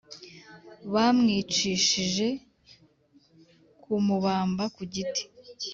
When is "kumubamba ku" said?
3.81-4.81